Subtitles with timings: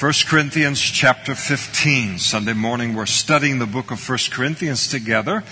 [0.00, 2.20] 1 Corinthians chapter 15.
[2.20, 5.42] Sunday morning we're studying the book of 1 Corinthians together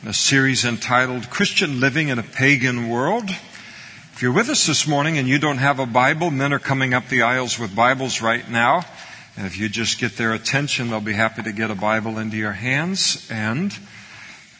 [0.00, 3.28] in a series entitled Christian Living in a Pagan World.
[3.28, 6.94] If you're with us this morning and you don't have a Bible, men are coming
[6.94, 8.84] up the aisles with Bibles right now.
[9.36, 12.36] And if you just get their attention, they'll be happy to get a Bible into
[12.36, 13.28] your hands.
[13.28, 13.76] And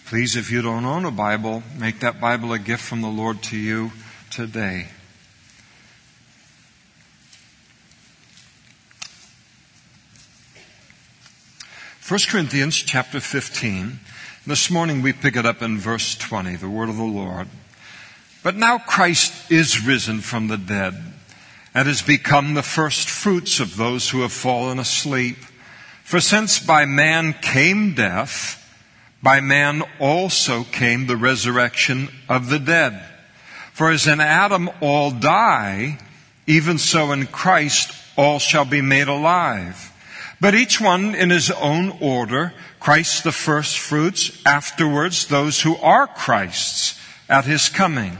[0.07, 3.45] please, if you don't own a Bible, make that Bible a gift from the Lord
[3.45, 3.93] to you
[4.29, 4.89] today.
[12.11, 14.01] 1 Corinthians chapter 15.
[14.45, 17.47] This morning we pick it up in verse 20, the word of the Lord.
[18.43, 21.01] But now Christ is risen from the dead
[21.73, 25.37] and has become the first fruits of those who have fallen asleep.
[26.03, 28.57] For since by man came death,
[29.23, 33.01] by man also came the resurrection of the dead.
[33.73, 36.01] For as in Adam all die,
[36.49, 39.90] even so in Christ all shall be made alive
[40.41, 46.07] but each one in his own order, Christ the first fruits, afterwards those who are
[46.07, 48.17] Christ's at his coming.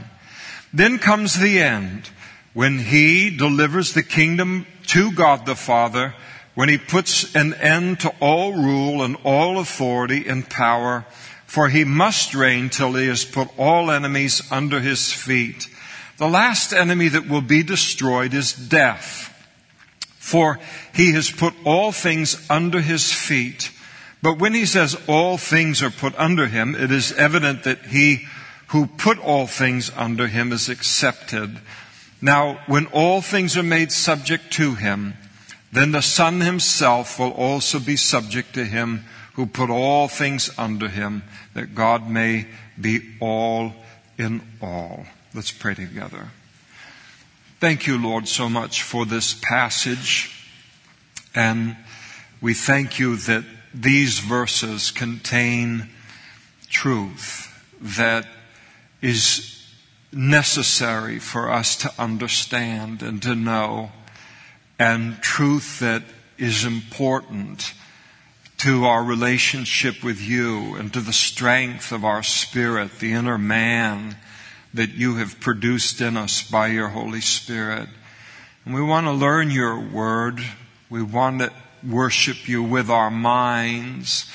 [0.73, 2.09] Then comes the end,
[2.53, 6.13] when he delivers the kingdom to God the Father,
[6.53, 11.05] when he puts an end to all rule and all authority and power,
[11.45, 15.67] for he must reign till he has put all enemies under his feet.
[16.17, 19.27] The last enemy that will be destroyed is death.
[20.31, 20.59] For
[20.93, 23.69] he has put all things under his feet.
[24.21, 28.27] But when he says all things are put under him, it is evident that he
[28.67, 31.59] who put all things under him is accepted.
[32.21, 35.15] Now, when all things are made subject to him,
[35.73, 40.87] then the Son himself will also be subject to him who put all things under
[40.87, 41.23] him,
[41.55, 42.47] that God may
[42.79, 43.73] be all
[44.17, 45.05] in all.
[45.33, 46.27] Let's pray together.
[47.61, 50.35] Thank you, Lord, so much for this passage.
[51.35, 51.77] And
[52.41, 55.87] we thank you that these verses contain
[56.71, 58.25] truth that
[58.99, 59.63] is
[60.11, 63.91] necessary for us to understand and to know,
[64.79, 66.01] and truth that
[66.39, 67.75] is important
[68.57, 74.15] to our relationship with you and to the strength of our spirit, the inner man
[74.73, 77.89] that you have produced in us by your Holy Spirit.
[78.65, 80.39] And we want to learn your word.
[80.89, 81.51] We want to
[81.87, 84.29] worship you with our minds.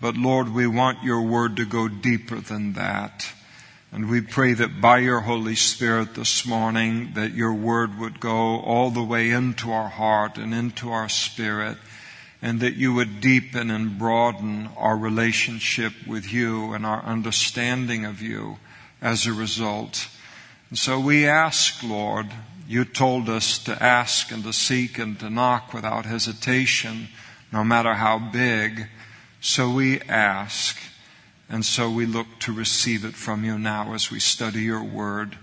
[0.00, 3.32] But Lord, we want your word to go deeper than that.
[3.90, 8.60] And we pray that by your Holy Spirit this morning, that your word would go
[8.60, 11.78] all the way into our heart and into our spirit,
[12.42, 18.20] and that you would deepen and broaden our relationship with you and our understanding of
[18.20, 18.58] you
[19.00, 20.08] as a result.
[20.70, 22.26] And so we ask, Lord,
[22.68, 27.08] you told us to ask and to seek and to knock without hesitation,
[27.52, 28.88] no matter how big.
[29.40, 30.78] So we ask,
[31.48, 35.38] and so we look to receive it from you now as we study your word,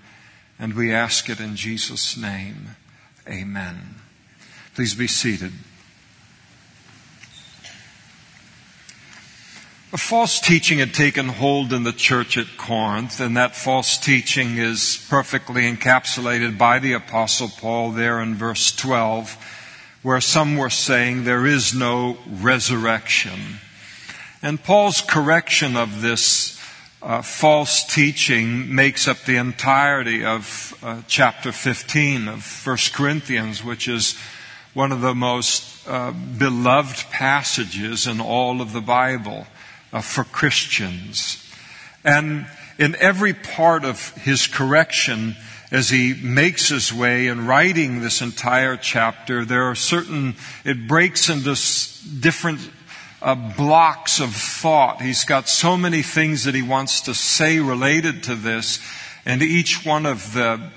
[0.59, 2.75] and we ask it in Jesus' name.
[3.27, 3.95] Amen.
[4.75, 5.53] Please be seated.
[9.95, 14.57] A false teaching had taken hold in the church at Corinth, and that false teaching
[14.57, 19.37] is perfectly encapsulated by the Apostle Paul there in verse 12,
[20.03, 23.39] where some were saying there is no resurrection.
[24.41, 26.61] And Paul's correction of this
[27.01, 33.87] uh, false teaching makes up the entirety of uh, chapter 15 of 1 Corinthians, which
[33.87, 34.19] is
[34.73, 39.47] one of the most uh, beloved passages in all of the Bible
[39.95, 41.41] uh, for Christians.
[42.03, 42.47] And
[42.77, 45.37] in every part of his correction,
[45.71, 50.35] as he makes his way in writing this entire chapter, there are certain,
[50.65, 51.55] it breaks into
[52.19, 52.69] different
[53.21, 55.01] uh, blocks of thought.
[55.01, 58.79] He's got so many things that he wants to say related to this,
[59.25, 60.71] and each one of the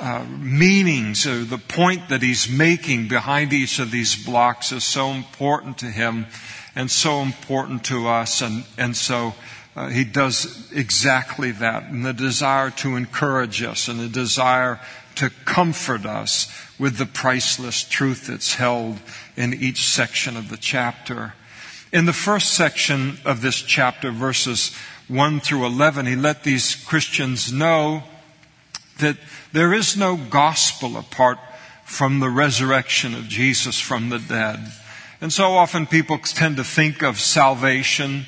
[0.00, 5.10] uh, meanings or the point that he's making behind each of these blocks is so
[5.10, 6.26] important to him
[6.74, 8.40] and so important to us.
[8.40, 9.34] And, and so
[9.76, 11.84] uh, he does exactly that.
[11.84, 14.80] And the desire to encourage us and the desire
[15.16, 18.98] to comfort us with the priceless truth that's held
[19.36, 21.34] in each section of the chapter.
[21.92, 24.74] In the first section of this chapter, verses
[25.06, 28.02] 1 through 11, he let these Christians know
[28.98, 29.16] that
[29.52, 31.38] there is no gospel apart
[31.84, 34.72] from the resurrection of Jesus from the dead.
[35.24, 38.26] And so often people tend to think of salvation.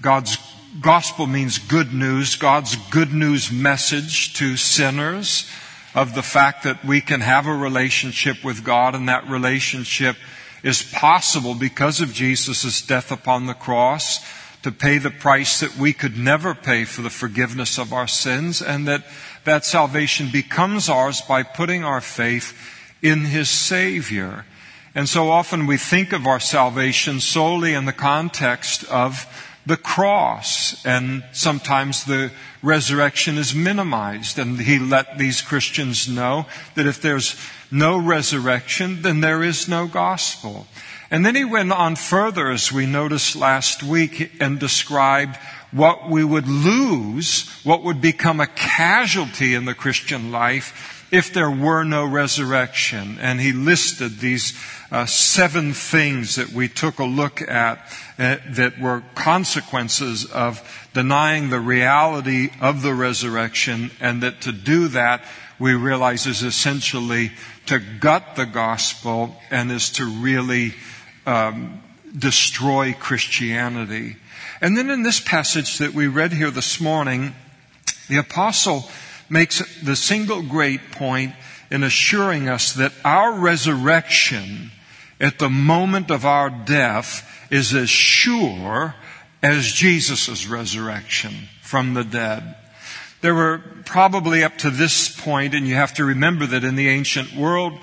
[0.00, 0.38] God's
[0.80, 5.46] gospel means good news, God's good news message to sinners
[5.94, 10.16] of the fact that we can have a relationship with God and that relationship
[10.62, 14.26] is possible because of Jesus' death upon the cross
[14.62, 18.62] to pay the price that we could never pay for the forgiveness of our sins
[18.62, 19.04] and that
[19.44, 22.58] that salvation becomes ours by putting our faith
[23.02, 24.46] in His Savior.
[24.94, 29.26] And so often we think of our salvation solely in the context of
[29.66, 32.30] the cross, and sometimes the
[32.62, 34.38] resurrection is minimized.
[34.38, 37.36] And he let these Christians know that if there's
[37.70, 40.66] no resurrection, then there is no gospel.
[41.10, 45.36] And then he went on further, as we noticed last week, and described
[45.70, 51.50] what we would lose, what would become a casualty in the Christian life if there
[51.50, 53.18] were no resurrection.
[53.20, 54.52] And he listed these
[54.90, 57.78] uh, seven things that we took a look at
[58.18, 64.88] uh, that were consequences of denying the reality of the resurrection, and that to do
[64.88, 65.22] that,
[65.58, 67.32] we realize is essentially
[67.66, 70.74] to gut the gospel and is to really
[71.26, 71.82] um,
[72.16, 74.16] destroy Christianity.
[74.60, 77.34] And then in this passage that we read here this morning,
[78.08, 78.88] the apostle
[79.28, 81.34] makes the single great point
[81.70, 84.70] in assuring us that our resurrection
[85.20, 88.94] at the moment of our death is as sure
[89.42, 92.56] as Jesus' resurrection from the dead.
[93.20, 96.88] There were probably up to this point, and you have to remember that in the
[96.88, 97.74] ancient world,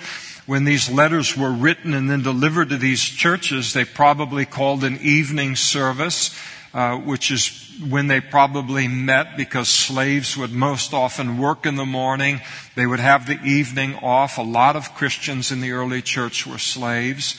[0.45, 4.99] when these letters were written and then delivered to these churches, they probably called an
[5.01, 6.37] evening service,
[6.75, 11.85] uh, which is when they probably met because slaves would most often work in the
[11.85, 12.41] morning.
[12.75, 14.37] They would have the evening off.
[14.37, 17.37] A lot of Christians in the early church were slaves.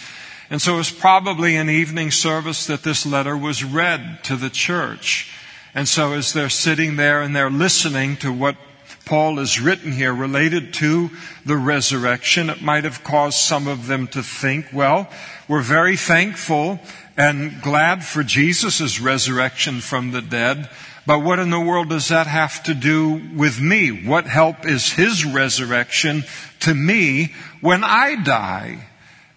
[0.49, 4.49] And so it was probably an evening service that this letter was read to the
[4.49, 5.31] church.
[5.75, 8.56] And so as they're sitting there and they're listening to what
[9.05, 11.11] Paul has written here related to
[11.44, 15.11] the resurrection, it might have caused some of them to think, well,
[15.47, 16.81] we're very thankful
[17.16, 20.68] and glad for Jesus' resurrection from the dead.
[21.06, 24.04] But what in the world does that have to do with me?
[24.04, 26.24] What help is his resurrection
[26.60, 28.88] to me when I die?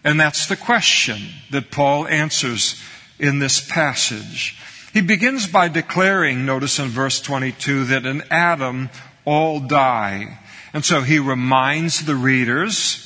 [0.04, 1.18] And that's the question
[1.52, 2.82] that Paul answers
[3.20, 4.58] in this passage.
[4.94, 8.90] He begins by declaring, notice in verse 22, that in Adam
[9.26, 10.40] all die.
[10.74, 13.06] And so he reminds the readers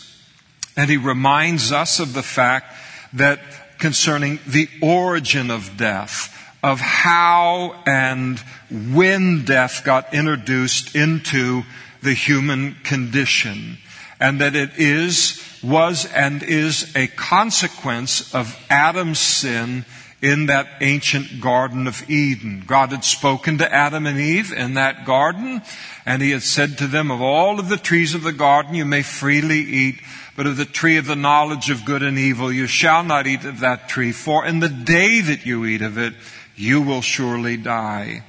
[0.77, 2.73] and he reminds us of the fact
[3.13, 3.39] that
[3.83, 6.33] concerning the origin of death,
[6.63, 8.39] of how and
[8.71, 11.63] when death got introduced into
[12.01, 13.77] the human condition,
[14.21, 19.83] and that it is, was, and is a consequence of Adam's sin
[20.21, 22.63] in that ancient Garden of Eden.
[22.65, 25.61] God had spoken to Adam and Eve in that garden,
[26.05, 28.85] and He had said to them, Of all of the trees of the garden you
[28.85, 29.99] may freely eat,
[30.35, 33.45] but of the tree of the knowledge of good and evil you shall not eat
[33.45, 36.13] of that tree, for in the day that you eat of it,
[36.55, 38.23] you will surely die.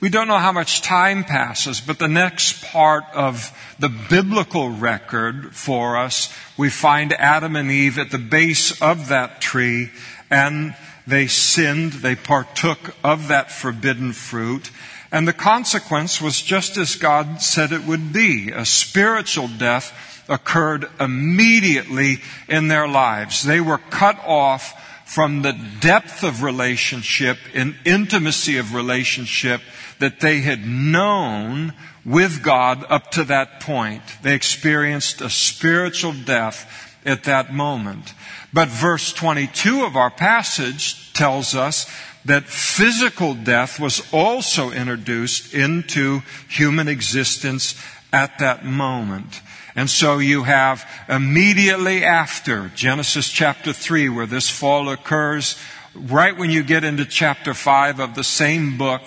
[0.00, 5.54] We don't know how much time passes, but the next part of the biblical record
[5.54, 9.90] for us, we find Adam and Eve at the base of that tree,
[10.28, 10.74] and
[11.06, 14.70] they sinned, they partook of that forbidden fruit,
[15.12, 20.88] and the consequence was just as God said it would be, a spiritual death occurred
[20.98, 23.42] immediately in their lives.
[23.42, 24.74] They were cut off
[25.04, 29.60] from the depth of relationship and intimacy of relationship
[29.98, 34.02] that they had known with God up to that point.
[34.22, 38.14] They experienced a spiritual death at that moment.
[38.52, 41.86] But verse 22 of our passage tells us
[42.24, 47.74] that physical death was also introduced into human existence
[48.12, 49.40] at that moment.
[49.74, 55.56] And so you have immediately after Genesis chapter 3, where this fall occurs,
[55.94, 59.02] right when you get into chapter 5 of the same book,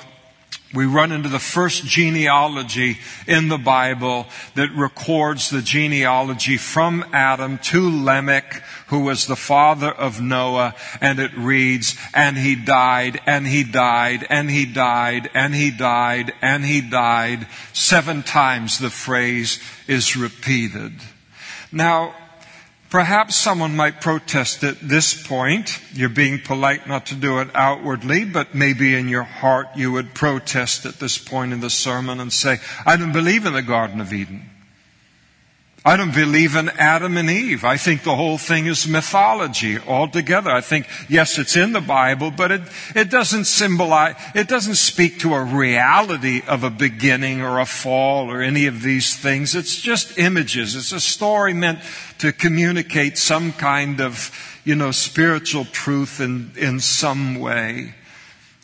[0.73, 7.59] we run into the first genealogy in the Bible that records the genealogy from Adam
[7.59, 13.47] to Lamech, who was the father of Noah, and it reads, and he died, and
[13.47, 17.47] he died, and he died, and he died, and he died.
[17.73, 20.93] Seven times the phrase is repeated.
[21.71, 22.15] Now,
[22.95, 25.81] Perhaps someone might protest at this point.
[25.91, 30.13] You're being polite not to do it outwardly, but maybe in your heart you would
[30.13, 33.99] protest at this point in the sermon and say, I don't believe in the Garden
[33.99, 34.49] of Eden.
[35.87, 37.63] I don't believe in Adam and Eve.
[37.63, 40.49] I think the whole thing is mythology altogether.
[40.49, 42.61] I think, yes, it's in the Bible, but it,
[42.95, 48.31] it doesn't symbolize, it doesn't speak to a reality of a beginning or a fall
[48.31, 49.53] or any of these things.
[49.53, 50.75] It's just images.
[50.75, 51.81] It's a story meant
[52.17, 54.31] to communicate some kind of,
[54.63, 57.93] you know, spiritual truth in, in some way.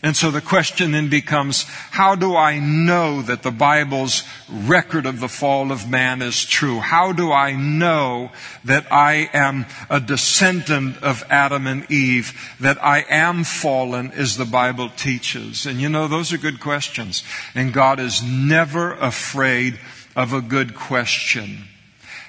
[0.03, 5.19] And so the question then becomes, how do I know that the Bible's record of
[5.19, 6.79] the fall of man is true?
[6.79, 8.31] How do I know
[8.65, 14.45] that I am a descendant of Adam and Eve, that I am fallen as the
[14.45, 15.67] Bible teaches?
[15.67, 17.23] And you know, those are good questions.
[17.53, 19.79] And God is never afraid
[20.15, 21.65] of a good question.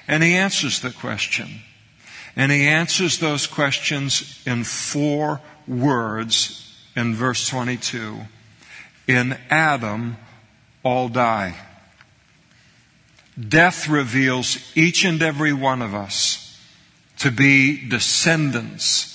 [0.07, 1.61] And He answers the question.
[2.35, 6.62] And He answers those questions in four words
[6.95, 8.19] in verse 22
[9.07, 10.17] In Adam,
[10.83, 11.55] all die.
[13.39, 16.59] Death reveals each and every one of us
[17.17, 19.09] to be descendants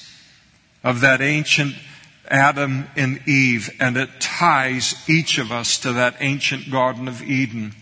[0.83, 1.75] of that ancient
[2.31, 7.75] Adam and Eve, and it ties each of us to that ancient Garden of Eden.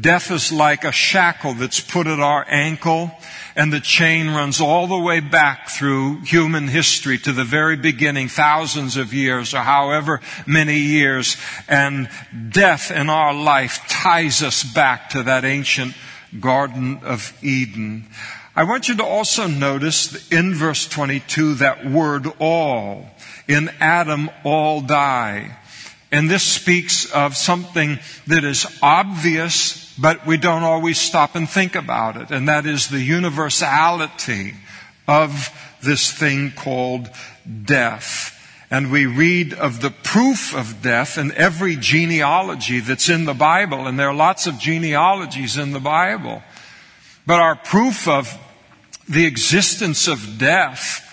[0.00, 3.10] Death is like a shackle that's put at our ankle
[3.56, 8.28] and the chain runs all the way back through human history to the very beginning,
[8.28, 11.36] thousands of years or however many years.
[11.68, 12.08] And
[12.50, 15.94] death in our life ties us back to that ancient
[16.40, 18.08] Garden of Eden.
[18.56, 23.08] I want you to also notice in verse 22 that word all.
[23.46, 25.58] In Adam all die.
[26.14, 31.74] And this speaks of something that is obvious, but we don't always stop and think
[31.74, 32.30] about it.
[32.30, 34.54] And that is the universality
[35.08, 35.50] of
[35.82, 37.10] this thing called
[37.64, 38.30] death.
[38.70, 43.88] And we read of the proof of death in every genealogy that's in the Bible.
[43.88, 46.44] And there are lots of genealogies in the Bible.
[47.26, 48.32] But our proof of
[49.08, 51.03] the existence of death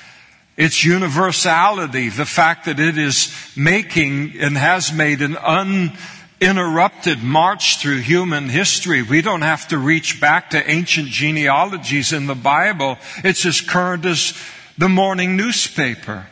[0.58, 8.00] its universality, the fact that it is making and has made an uninterrupted march through
[8.00, 9.02] human history.
[9.02, 12.98] We don't have to reach back to ancient genealogies in the Bible.
[13.24, 14.34] It's as current as
[14.78, 16.28] the morning newspaper.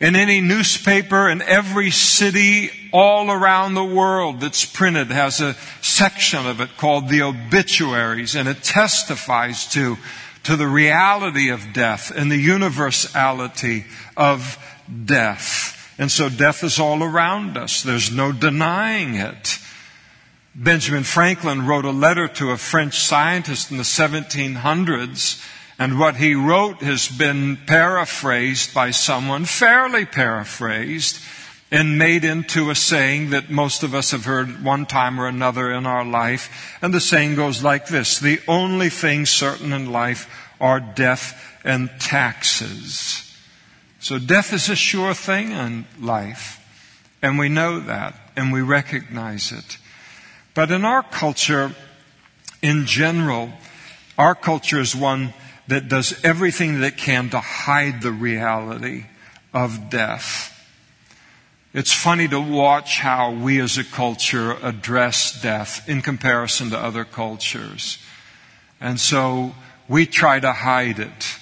[0.00, 6.46] In any newspaper in every city all around the world that's printed has a section
[6.46, 9.96] of it called the obituaries and it testifies to
[10.44, 13.84] to the reality of death and the universality
[14.16, 14.58] of
[15.04, 15.94] death.
[15.98, 17.82] And so death is all around us.
[17.82, 19.58] There's no denying it.
[20.54, 25.44] Benjamin Franklin wrote a letter to a French scientist in the 1700s,
[25.78, 31.18] and what he wrote has been paraphrased by someone, fairly paraphrased,
[31.74, 35.72] and made into a saying that most of us have heard one time or another
[35.72, 36.78] in our life.
[36.80, 41.90] And the saying goes like this The only things certain in life are death and
[41.98, 43.36] taxes.
[43.98, 46.60] So death is a sure thing in life.
[47.20, 49.76] And we know that and we recognize it.
[50.54, 51.74] But in our culture,
[52.62, 53.50] in general,
[54.16, 55.34] our culture is one
[55.66, 59.06] that does everything that it can to hide the reality
[59.52, 60.53] of death.
[61.74, 67.04] It's funny to watch how we as a culture address death in comparison to other
[67.04, 67.98] cultures.
[68.80, 69.56] And so
[69.88, 71.36] we try to hide it.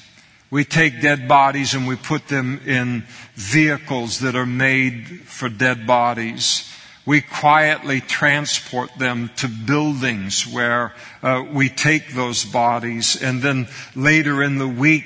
[0.50, 5.86] We take dead bodies and we put them in vehicles that are made for dead
[5.86, 6.66] bodies
[7.04, 13.20] we quietly transport them to buildings where uh, we take those bodies.
[13.20, 13.66] And then
[13.96, 15.04] later in the week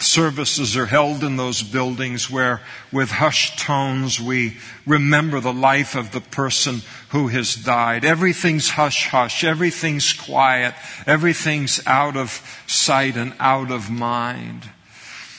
[0.00, 2.60] services are held in those buildings where
[2.92, 4.56] with hushed tones we
[4.86, 8.04] remember the life of the person who has died.
[8.04, 9.42] Everything's hush hush.
[9.42, 10.74] Everything's quiet.
[11.06, 14.70] Everything's out of sight and out of mind.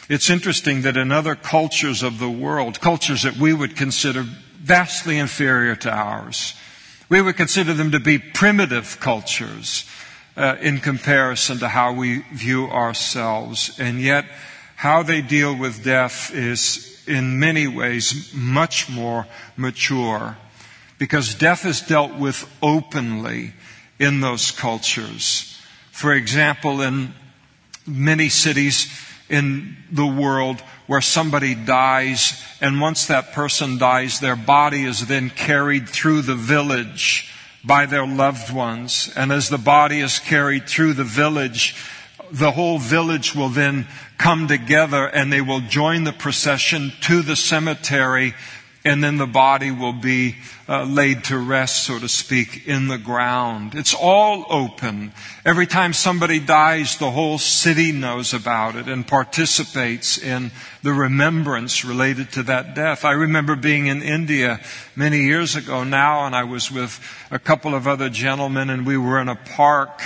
[0.09, 4.25] It's interesting that in other cultures of the world cultures that we would consider
[4.63, 6.53] vastly inferior to ours.
[7.09, 9.85] We would consider them to be primitive cultures
[10.35, 13.77] uh, in comparison to how we view ourselves.
[13.77, 14.25] And yet,
[14.75, 19.27] how they deal with death is in many ways much more
[19.57, 20.37] mature
[20.97, 23.53] because death is dealt with openly
[23.99, 25.61] in those cultures.
[25.91, 27.13] For example, in
[27.85, 28.87] many cities
[29.29, 35.29] in the world, where somebody dies, and once that person dies, their body is then
[35.29, 39.11] carried through the village by their loved ones.
[39.15, 41.75] And as the body is carried through the village,
[42.31, 43.87] the whole village will then
[44.17, 48.33] come together and they will join the procession to the cemetery
[48.85, 50.35] and then the body will be
[50.67, 53.75] uh, laid to rest, so to speak, in the ground.
[53.75, 55.13] It's all open.
[55.45, 61.85] Every time somebody dies, the whole city knows about it and participates in the remembrance
[61.85, 63.05] related to that death.
[63.05, 64.59] I remember being in India
[64.97, 66.99] many years ago now, and I was with
[67.31, 70.01] a couple of other gentlemen, and we were in a park.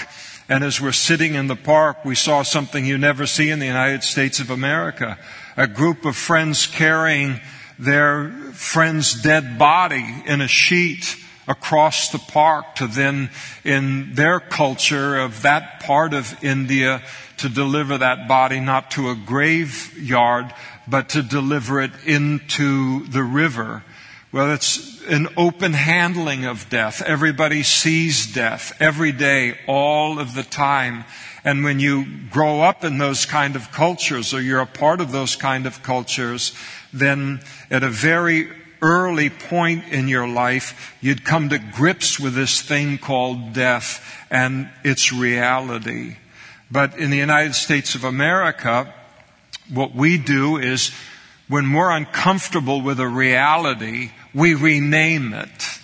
[0.50, 3.66] And as we're sitting in the park, we saw something you never see in the
[3.66, 5.18] United States of America.
[5.58, 7.42] A group of friends carrying
[7.80, 11.16] their friend's dead body in a sheet
[11.48, 13.30] across the park to then,
[13.64, 17.02] in their culture of that part of India,
[17.38, 20.52] to deliver that body not to a graveyard,
[20.88, 23.84] but to deliver it into the river.
[24.32, 27.02] Well, it's an open handling of death.
[27.02, 31.06] Everybody sees death every day, all of the time.
[31.44, 35.14] And when you grow up in those kind of cultures or you're a part of
[35.14, 36.54] those kind of cultures,
[36.92, 38.50] then at a very
[38.82, 44.70] early point in your life, you'd come to grips with this thing called death and
[44.84, 46.18] its reality.
[46.70, 48.94] But in the United States of America,
[49.70, 50.92] what we do is
[51.48, 55.80] when we're uncomfortable with a reality, we rename it.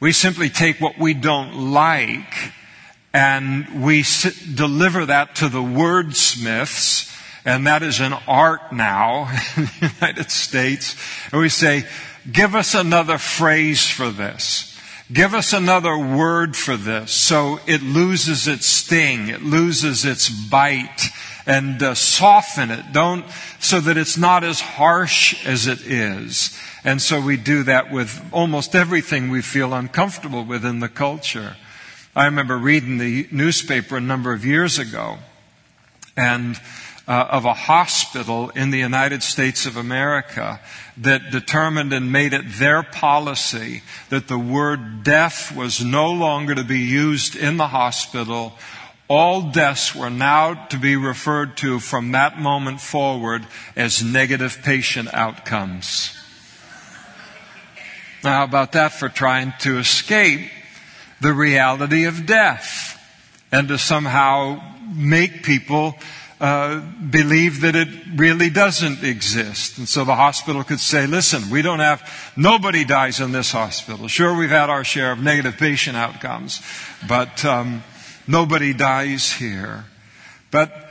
[0.00, 2.52] We simply take what we don't like
[3.12, 4.04] and we
[4.54, 10.96] deliver that to the wordsmiths and that is an art now in the United States.
[11.32, 11.84] And we say,
[12.30, 14.68] give us another phrase for this.
[15.10, 21.08] Give us another word for this so it loses its sting, it loses its bite,
[21.46, 22.92] and uh, soften it.
[22.92, 23.24] Don't,
[23.58, 26.58] so that it's not as harsh as it is.
[26.84, 31.56] And so we do that with almost everything we feel uncomfortable with in the culture.
[32.14, 35.18] I remember reading the newspaper a number of years ago,
[36.16, 36.60] and
[37.08, 40.60] uh, of a hospital in the United States of America
[40.98, 46.64] that determined and made it their policy that the word death was no longer to
[46.64, 48.52] be used in the hospital.
[49.08, 55.08] All deaths were now to be referred to from that moment forward as negative patient
[55.14, 56.14] outcomes.
[58.22, 60.50] Now, how about that for trying to escape
[61.22, 63.00] the reality of death
[63.50, 64.60] and to somehow
[64.94, 65.96] make people
[66.40, 66.80] uh,
[67.10, 69.78] believe that it really doesn't exist.
[69.78, 74.06] And so the hospital could say, listen, we don't have, nobody dies in this hospital.
[74.06, 76.62] Sure, we've had our share of negative patient outcomes,
[77.08, 77.82] but um,
[78.28, 79.86] nobody dies here.
[80.50, 80.90] But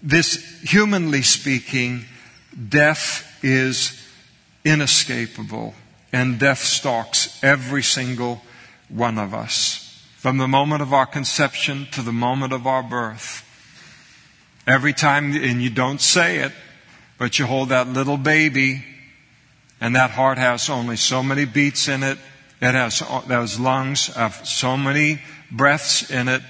[0.00, 2.04] this, humanly speaking,
[2.68, 4.00] death is
[4.64, 5.74] inescapable,
[6.12, 8.42] and death stalks every single
[8.88, 9.80] one of us.
[10.18, 13.40] From the moment of our conception to the moment of our birth.
[14.66, 16.52] Every time, and you don't say it,
[17.18, 18.84] but you hold that little baby,
[19.80, 22.18] and that heart has only so many beats in it.
[22.62, 26.42] It has those lungs have so many breaths in it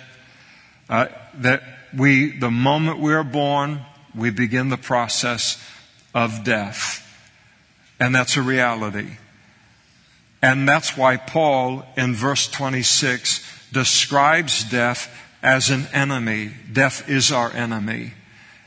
[0.88, 1.06] uh,
[1.38, 1.62] that
[1.96, 3.80] we, the moment we are born,
[4.14, 5.60] we begin the process
[6.14, 7.00] of death,
[7.98, 9.08] and that's a reality.
[10.42, 15.10] And that's why Paul in verse 26 describes death
[15.44, 16.50] as an enemy.
[16.72, 18.14] Death is our enemy.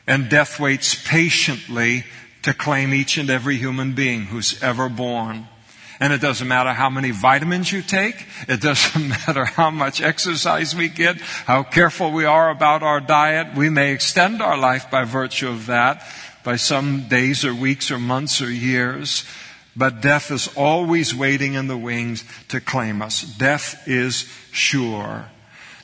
[0.06, 2.06] And death waits patiently
[2.44, 5.48] to claim each and every human being who's ever born.
[6.00, 8.26] And it doesn't matter how many vitamins you take.
[8.48, 13.58] It doesn't matter how much exercise we get, how careful we are about our diet.
[13.58, 16.08] We may extend our life by virtue of that
[16.44, 19.26] by some days or weeks or months or years.
[19.76, 23.24] But death is always waiting in the wings to claim us.
[23.24, 25.26] Death is sure.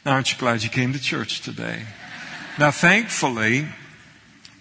[0.06, 1.84] Now, aren't you glad you came to church today?
[2.60, 3.68] Now, thankfully,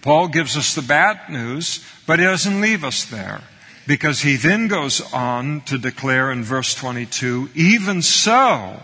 [0.00, 3.40] Paul gives us the bad news, but he doesn't leave us there.
[3.86, 8.80] Because he then goes on to declare in verse 22, even so,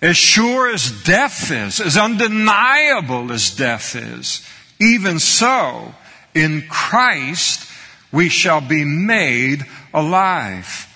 [0.00, 4.46] as sure as death is, as undeniable as death is,
[4.80, 5.92] even so,
[6.34, 7.68] in Christ,
[8.12, 10.86] we shall be made alive.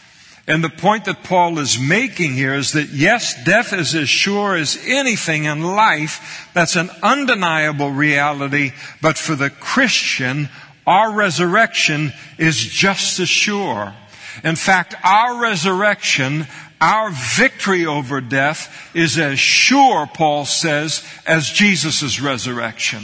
[0.47, 4.55] And the point that Paul is making here is that yes, death is as sure
[4.57, 6.51] as anything in life.
[6.53, 8.73] That's an undeniable reality.
[9.01, 10.51] But for the Christian,
[10.87, 13.95] our resurrection is just as sure.
[14.43, 16.47] In fact, our resurrection,
[16.79, 23.03] our victory over death is as sure, Paul says, as Jesus' resurrection,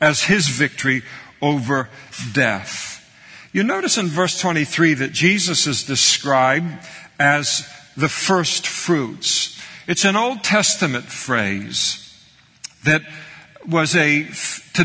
[0.00, 1.02] as his victory
[1.42, 1.90] over
[2.32, 2.89] death.
[3.52, 6.86] You notice in verse 23 that Jesus is described
[7.18, 9.60] as the first fruits.
[9.88, 12.06] It's an Old Testament phrase
[12.84, 13.02] that
[13.66, 14.28] was a,
[14.74, 14.84] to,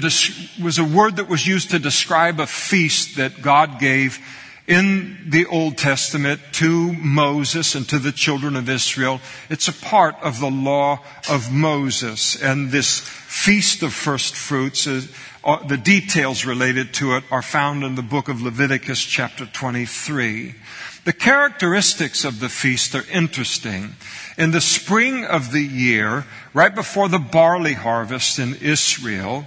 [0.61, 4.19] was a word that was used to describe a feast that God gave
[4.67, 9.21] in the Old Testament to Moses and to the children of Israel.
[9.49, 12.41] It's a part of the law of Moses.
[12.41, 15.13] And this feast of first fruits, is,
[15.45, 20.55] Uh, the details related to it are found in the book of Leviticus chapter 23.
[21.03, 23.93] The characteristics of the feast are interesting.
[24.39, 29.45] In the spring of the year, right before the barley harvest in Israel,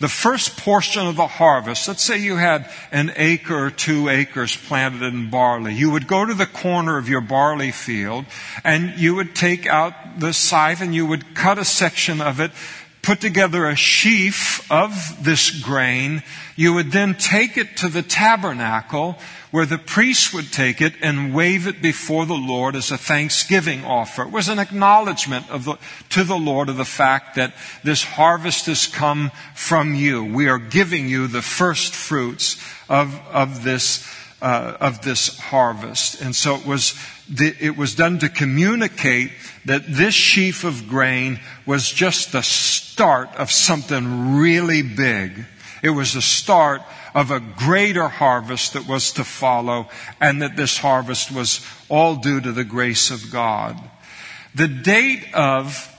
[0.00, 4.56] the first portion of the harvest, let's say you had an acre or two acres
[4.56, 8.26] planted in barley, you would go to the corner of your barley field
[8.64, 12.50] and you would take out the scythe and you would cut a section of it,
[13.06, 14.90] put together a sheaf of
[15.22, 16.24] this grain.
[16.56, 19.16] You would then take it to the tabernacle
[19.52, 23.84] where the priest would take it and wave it before the Lord as a thanksgiving
[23.84, 24.22] offer.
[24.22, 25.76] It was an acknowledgement of the,
[26.10, 30.24] to the Lord of the fact that this harvest has come from you.
[30.24, 34.04] We are giving you the first fruits of, of this,
[34.42, 36.20] uh, of this harvest.
[36.20, 39.32] And so it was, it was done to communicate
[39.64, 45.44] that this sheaf of grain was just the start of something really big.
[45.82, 46.82] It was the start
[47.14, 49.88] of a greater harvest that was to follow,
[50.20, 53.78] and that this harvest was all due to the grace of God.
[54.54, 55.92] The date of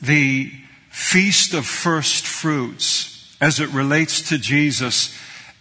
[0.00, 0.52] the
[0.90, 5.16] Feast of First Fruits, as it relates to Jesus,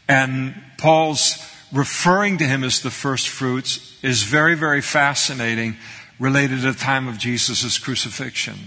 [0.07, 1.37] and Paul's
[1.71, 5.77] referring to him as the first fruits, is very, very fascinating,
[6.19, 8.57] related to the time of Jesus' crucifixion.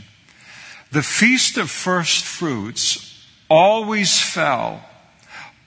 [0.91, 4.85] The Feast of First Fruits always fell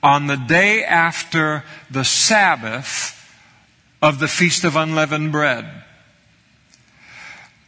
[0.02, 3.14] on the day after the Sabbath
[4.02, 5.66] of the Feast of Unleavened Bread.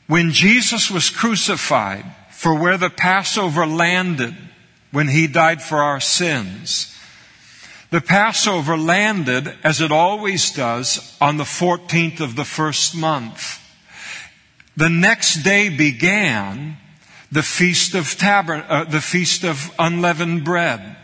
[0.07, 4.35] When Jesus was crucified for where the Passover landed
[4.91, 6.95] when he died for our sins,
[7.91, 13.59] the Passover landed, as it always does, on the 14th of the first month.
[14.77, 16.77] The next day began
[17.31, 20.95] the Feast of Tabern- uh, the Feast of Unleavened Bread.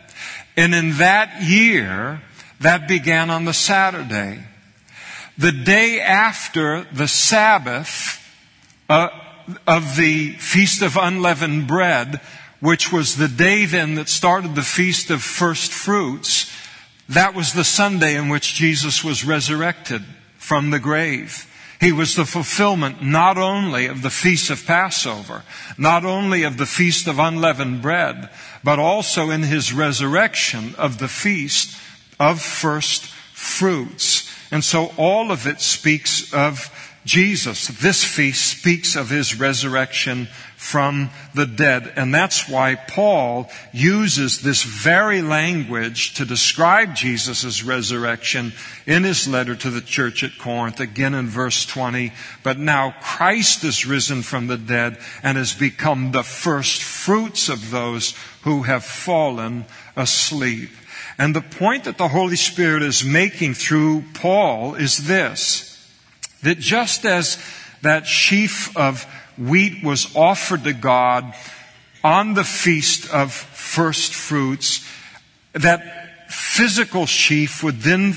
[0.55, 2.21] And in that year,
[2.59, 4.43] that began on the Saturday.
[5.37, 8.21] The day after the Sabbath
[8.89, 9.09] uh,
[9.67, 12.21] of the Feast of Unleavened Bread,
[12.61, 16.51] which was the day then that started the Feast of First Fruits,
[17.09, 20.03] that was the Sunday in which Jesus was resurrected
[20.37, 21.51] from the grave.
[21.79, 25.43] He was the fulfillment not only of the feast of Passover,
[25.77, 28.29] not only of the feast of unleavened bread,
[28.63, 31.77] but also in his resurrection of the feast
[32.19, 34.31] of first fruits.
[34.51, 36.71] And so all of it speaks of
[37.05, 37.67] Jesus.
[37.67, 40.27] This feast speaks of his resurrection
[40.65, 41.93] from the dead.
[41.95, 48.51] And that's why Paul uses this very language to describe Jesus' resurrection
[48.87, 52.11] in his letter to the church at Corinth, again in verse 20.
[52.41, 57.69] But now Christ is risen from the dead and has become the first fruits of
[57.69, 60.71] those who have fallen asleep.
[61.19, 65.71] And the point that the Holy Spirit is making through Paul is this
[66.41, 67.37] that just as
[67.83, 69.05] that sheaf of
[69.37, 71.33] wheat was offered to God
[72.03, 74.87] on the feast of first fruits,
[75.53, 78.13] that physical sheaf would then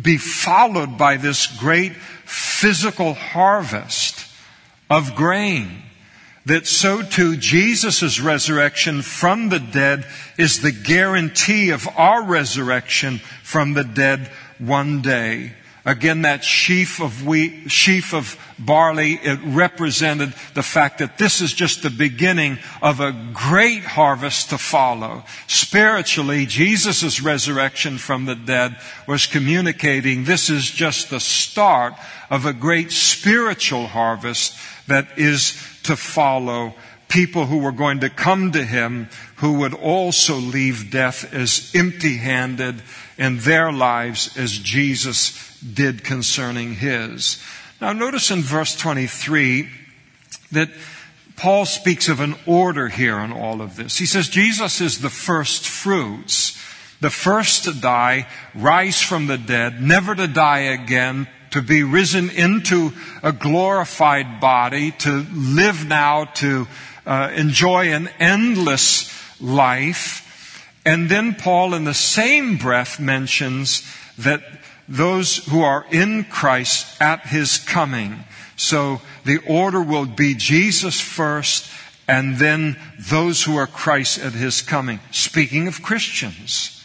[0.00, 4.26] be followed by this great physical harvest
[4.88, 5.82] of grain.
[6.46, 13.74] That so too Jesus' resurrection from the dead is the guarantee of our resurrection from
[13.74, 15.52] the dead one day.
[15.84, 21.52] Again, that sheaf of wheat, sheaf of barley, it represented the fact that this is
[21.52, 25.24] just the beginning of a great harvest to follow.
[25.48, 28.76] Spiritually, Jesus' resurrection from the dead
[29.08, 31.94] was communicating this is just the start
[32.30, 36.74] of a great spiritual harvest that is to follow
[37.08, 42.16] people who were going to come to him who would also leave death as empty
[42.16, 42.80] handed
[43.18, 47.42] in their lives as Jesus did concerning his.
[47.80, 49.68] Now notice in verse 23
[50.52, 50.70] that
[51.36, 53.98] Paul speaks of an order here in all of this.
[53.98, 56.56] He says Jesus is the first fruits,
[57.00, 62.30] the first to die, rise from the dead, never to die again, to be risen
[62.30, 66.66] into a glorified body, to live now, to
[67.04, 70.21] uh, enjoy an endless life.
[70.84, 73.82] And then Paul in the same breath mentions
[74.18, 74.42] that
[74.88, 78.24] those who are in Christ at his coming.
[78.56, 81.70] So the order will be Jesus first
[82.08, 84.98] and then those who are Christ at his coming.
[85.12, 86.84] Speaking of Christians.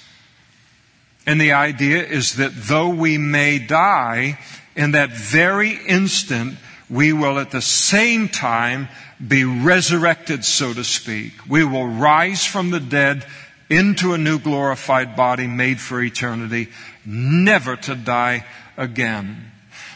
[1.25, 4.39] And the idea is that though we may die,
[4.75, 6.57] in that very instant,
[6.89, 8.87] we will at the same time
[9.27, 11.33] be resurrected, so to speak.
[11.49, 13.25] We will rise from the dead
[13.69, 16.69] into a new glorified body made for eternity,
[17.05, 18.45] never to die
[18.77, 19.51] again.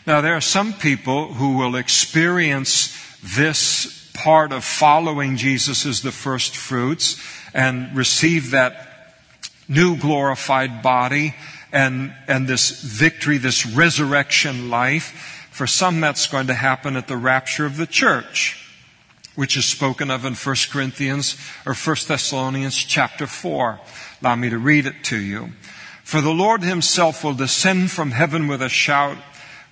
[0.06, 2.98] Now, there are some people who will experience
[3.36, 7.22] this part of following Jesus as the first fruits
[7.54, 9.16] and receive that
[9.68, 11.36] new glorified body
[11.72, 15.48] and, and this victory, this resurrection life.
[15.52, 18.61] For some, that's going to happen at the rapture of the church
[19.36, 23.80] which is spoken of in 1 Corinthians or 1 Thessalonians chapter 4.
[24.22, 25.52] Allow me to read it to you.
[26.04, 29.18] For the Lord himself will descend from heaven with a shout,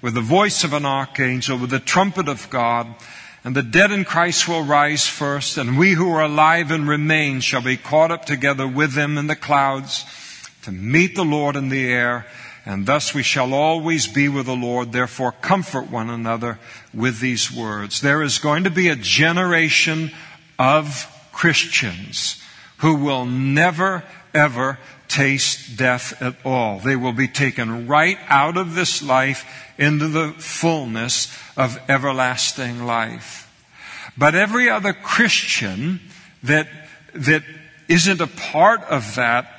[0.02, 2.95] with the voice of an archangel, with the trumpet of God,
[3.43, 7.39] and the dead in Christ will rise first, and we who are alive and remain
[7.39, 10.06] shall be caught up together with them in the clouds
[10.63, 12.26] to meet the Lord in the air,
[12.69, 14.91] and thus we shall always be with the Lord.
[14.91, 16.60] Therefore, comfort one another
[16.93, 17.99] with these words.
[17.99, 20.12] There is going to be a generation
[20.60, 22.39] of Christians
[22.77, 24.03] who will never,
[24.36, 24.77] ever
[25.08, 26.77] taste death at all.
[26.77, 29.47] They will be taken right out of this life
[29.79, 33.51] into the fullness of everlasting life.
[34.15, 36.01] But every other Christian
[36.43, 36.67] that,
[37.15, 37.41] that
[37.88, 39.59] isn't a part of that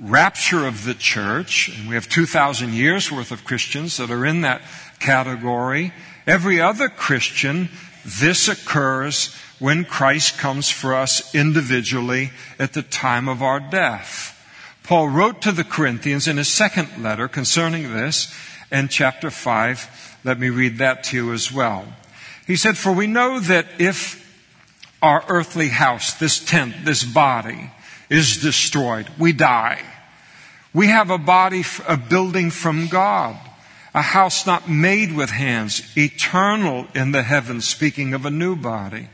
[0.00, 4.42] rapture of the church, and we have 2,000 years worth of Christians that are in
[4.42, 4.62] that
[4.98, 5.92] category.
[6.26, 7.68] Every other Christian,
[8.04, 14.32] this occurs when Christ comes for us individually at the time of our death.
[14.82, 18.32] Paul wrote to the Corinthians in his second letter concerning this
[18.70, 20.18] in chapter 5.
[20.24, 21.86] Let me read that to you as well.
[22.46, 24.22] He said, For we know that if
[25.02, 27.70] our earthly house, this tent, this body,
[28.08, 29.08] is destroyed.
[29.18, 29.82] We die.
[30.72, 33.36] We have a body, a building from God,
[33.94, 39.08] a house not made with hands, eternal in the heavens, speaking of a new body,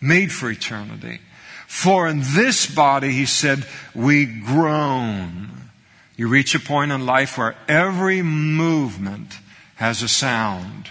[0.00, 1.20] made for eternity.
[1.66, 5.70] For in this body, he said, we groan.
[6.16, 9.38] You reach a point in life where every movement
[9.76, 10.90] has a sound.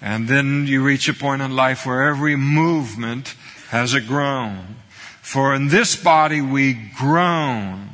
[0.00, 3.34] And then you reach a point in life where every movement
[3.68, 4.76] has a groan.
[5.26, 7.90] For in this body we groan,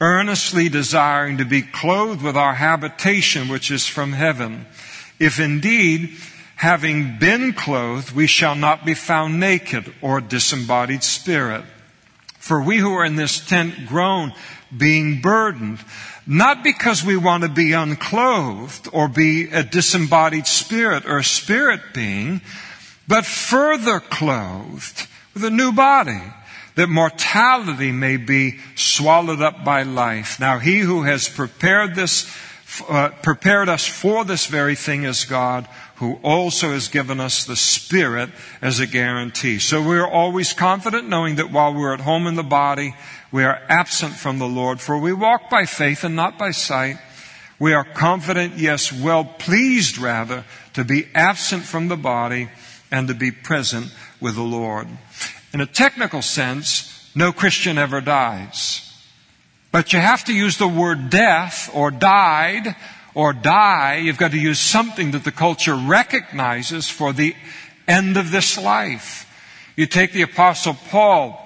[0.00, 4.64] earnestly desiring to be clothed with our habitation which is from heaven.
[5.18, 6.16] If indeed,
[6.56, 11.62] having been clothed, we shall not be found naked or disembodied spirit.
[12.38, 14.32] For we who are in this tent groan,
[14.74, 15.80] being burdened,
[16.26, 21.80] not because we want to be unclothed or be a disembodied spirit or a spirit
[21.92, 22.40] being,
[23.06, 26.22] but further clothed with a new body
[26.74, 30.40] that mortality may be swallowed up by life.
[30.40, 32.30] Now he who has prepared this,
[32.88, 37.56] uh, prepared us for this very thing is God, who also has given us the
[37.56, 38.30] Spirit
[38.60, 39.58] as a guarantee.
[39.58, 42.94] So we are always confident knowing that while we're at home in the body,
[43.30, 46.96] we are absent from the Lord, for we walk by faith and not by sight.
[47.58, 52.48] We are confident, yes, well pleased rather, to be absent from the body
[52.90, 54.88] and to be present with the Lord.
[55.52, 58.88] In a technical sense, no Christian ever dies.
[59.70, 62.76] But you have to use the word death or died
[63.14, 63.96] or die.
[63.96, 67.34] You've got to use something that the culture recognizes for the
[67.88, 69.28] end of this life.
[69.76, 71.38] You take the apostle Paul,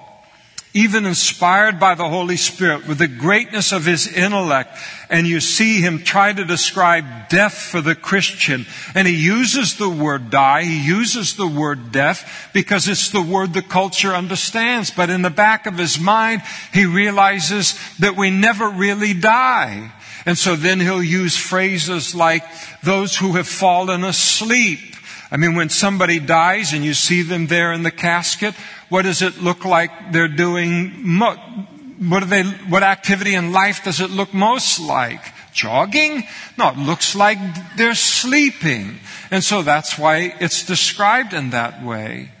[0.73, 4.77] even inspired by the Holy Spirit with the greatness of his intellect.
[5.09, 8.65] And you see him try to describe death for the Christian.
[8.93, 13.53] And he uses the word die, he uses the word death because it's the word
[13.53, 14.91] the culture understands.
[14.91, 16.41] But in the back of his mind,
[16.73, 19.91] he realizes that we never really die.
[20.25, 22.43] And so then he'll use phrases like
[22.83, 24.95] those who have fallen asleep.
[25.31, 28.53] I mean, when somebody dies and you see them there in the casket,
[28.89, 31.19] what does it look like they're doing?
[31.19, 35.21] What, they, what activity in life does it look most like?
[35.53, 36.23] Jogging?
[36.57, 37.39] No, it looks like
[37.75, 38.99] they're sleeping.
[39.31, 42.31] And so that's why it's described in that way.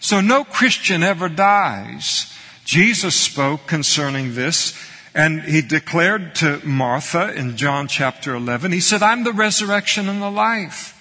[0.00, 2.32] So no Christian ever dies.
[2.64, 4.74] Jesus spoke concerning this
[5.14, 10.22] and he declared to Martha in John chapter 11, he said, I'm the resurrection and
[10.22, 10.98] the life.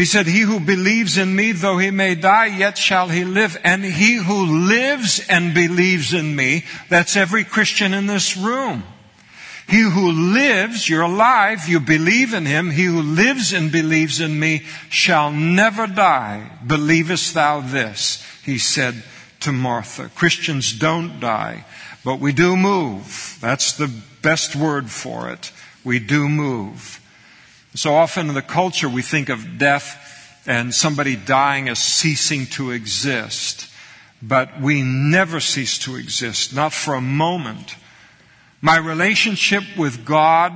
[0.00, 3.58] He said, He who believes in me, though he may die, yet shall he live.
[3.62, 8.82] And he who lives and believes in me, that's every Christian in this room.
[9.68, 12.70] He who lives, you're alive, you believe in him.
[12.70, 16.50] He who lives and believes in me shall never die.
[16.66, 18.24] Believest thou this?
[18.42, 19.04] He said
[19.40, 20.08] to Martha.
[20.14, 21.66] Christians don't die.
[22.06, 23.36] But we do move.
[23.42, 25.52] That's the best word for it.
[25.84, 26.99] We do move.
[27.74, 32.72] So often in the culture we think of death and somebody dying as ceasing to
[32.72, 33.68] exist.
[34.22, 37.76] But we never cease to exist, not for a moment.
[38.60, 40.52] My relationship with God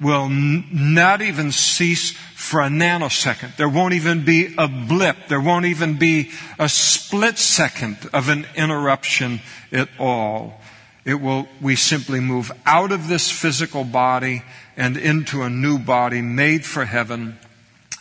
[0.00, 3.56] will n- not even cease for a nanosecond.
[3.56, 5.28] There won't even be a blip.
[5.28, 10.60] There won't even be a split second of an interruption at all.
[11.04, 14.42] It will, we simply move out of this physical body
[14.76, 17.38] and into a new body made for heaven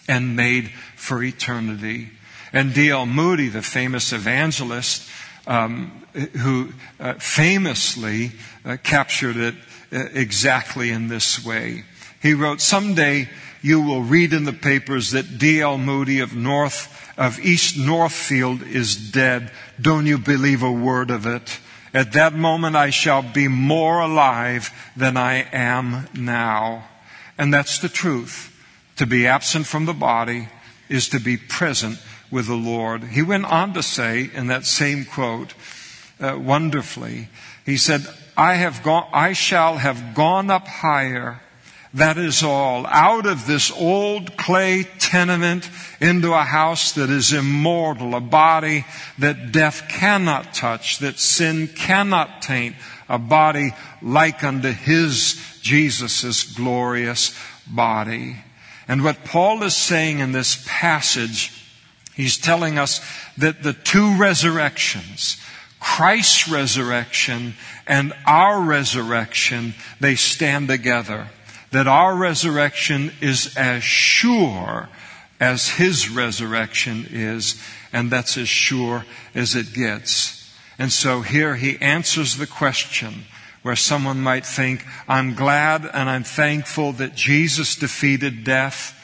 [0.07, 2.09] and made for eternity.
[2.53, 3.05] And D.L.
[3.05, 5.09] Moody, the famous evangelist,
[5.47, 6.05] um,
[6.37, 8.31] who uh, famously
[8.65, 9.55] uh, captured it
[9.93, 11.83] uh, exactly in this way.
[12.21, 13.29] He wrote, Someday
[13.61, 15.77] you will read in the papers that D.L.
[15.77, 19.51] Moody of North, of East Northfield is dead.
[19.79, 21.59] Don't you believe a word of it?
[21.93, 26.85] At that moment I shall be more alive than I am now.
[27.37, 28.47] And that's the truth.
[28.97, 30.49] To be absent from the body
[30.87, 31.99] is to be present
[32.29, 33.03] with the Lord.
[33.03, 35.53] He went on to say in that same quote,
[36.19, 37.29] uh, wonderfully,
[37.65, 41.41] he said, I have gone, I shall have gone up higher.
[41.93, 42.85] That is all.
[42.87, 48.85] Out of this old clay tenement into a house that is immortal, a body
[49.19, 52.75] that death cannot touch, that sin cannot taint,
[53.09, 58.37] a body like unto his, Jesus' glorious body.
[58.87, 61.61] And what Paul is saying in this passage
[62.13, 63.01] He's telling us
[63.37, 65.37] that the two resurrections,
[65.79, 67.55] Christ's resurrection
[67.87, 71.29] and our resurrection, they stand together.
[71.71, 74.89] That our resurrection is as sure
[75.39, 80.53] as His resurrection is, and that's as sure as it gets.
[80.77, 83.25] And so here he answers the question
[83.61, 88.97] where someone might think, I'm glad and I'm thankful that Jesus defeated death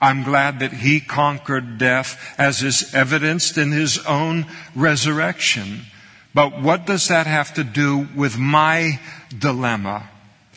[0.00, 5.82] I'm glad that he conquered death as is evidenced in his own resurrection.
[6.34, 9.00] But what does that have to do with my
[9.36, 10.08] dilemma?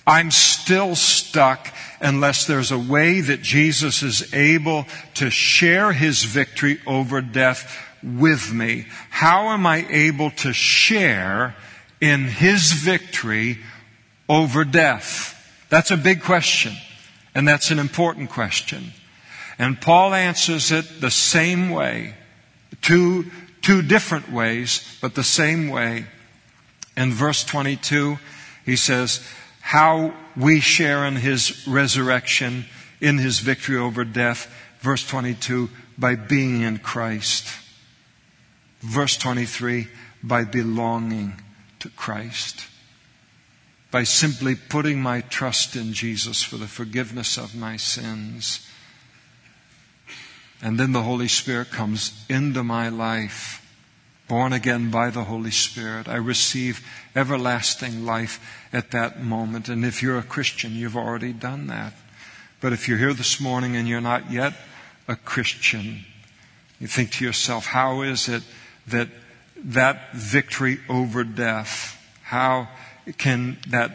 [0.05, 4.85] I'm still stuck unless there's a way that Jesus is able
[5.15, 8.87] to share his victory over death with me.
[9.09, 11.55] How am I able to share
[11.99, 13.59] in his victory
[14.27, 15.37] over death?
[15.69, 16.73] That's a big question.
[17.35, 18.91] And that's an important question.
[19.59, 22.15] And Paul answers it the same way.
[22.81, 23.29] Two,
[23.61, 26.05] two different ways, but the same way.
[26.97, 28.17] In verse 22,
[28.65, 29.25] he says,
[29.71, 32.65] how we share in his resurrection,
[32.99, 34.53] in his victory over death.
[34.81, 37.47] Verse 22, by being in Christ.
[38.81, 39.87] Verse 23,
[40.21, 41.41] by belonging
[41.79, 42.65] to Christ.
[43.91, 48.67] By simply putting my trust in Jesus for the forgiveness of my sins
[50.61, 53.60] and then the Holy Spirit comes into my life.
[54.31, 56.07] Born again by the Holy Spirit.
[56.07, 58.39] I receive everlasting life
[58.71, 59.67] at that moment.
[59.67, 61.91] And if you're a Christian, you've already done that.
[62.61, 64.53] But if you're here this morning and you're not yet
[65.05, 66.05] a Christian,
[66.79, 68.41] you think to yourself, how is it
[68.87, 69.09] that
[69.65, 72.69] that victory over death, how
[73.17, 73.91] can that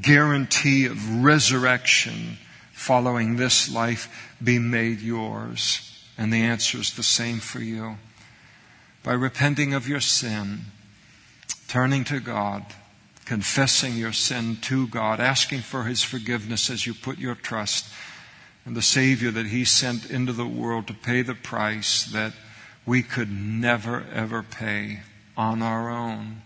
[0.00, 2.38] guarantee of resurrection
[2.72, 6.06] following this life be made yours?
[6.16, 7.98] And the answer is the same for you.
[9.02, 10.60] By repenting of your sin,
[11.68, 12.64] turning to God,
[13.24, 17.92] confessing your sin to God, asking for His forgiveness as you put your trust
[18.66, 22.32] in the Savior that He sent into the world to pay the price that
[22.84, 25.00] we could never ever pay
[25.36, 26.42] on our own,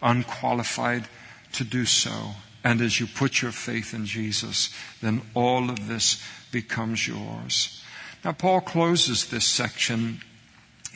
[0.00, 1.08] unqualified
[1.52, 2.32] to do so.
[2.62, 7.82] And as you put your faith in Jesus, then all of this becomes yours.
[8.24, 10.20] Now, Paul closes this section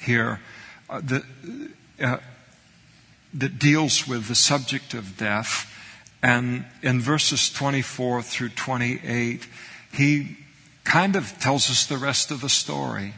[0.02, 0.40] here
[0.90, 1.22] uh, that,
[2.02, 2.16] uh,
[3.32, 5.72] that deals with the subject of death.
[6.22, 9.46] And in verses 24 through 28,
[9.92, 10.36] he
[10.84, 13.14] kind of tells us the rest of the story.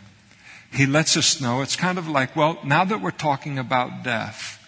[0.70, 4.58] He lets us know it's kind of like, well, now that we're talking about death,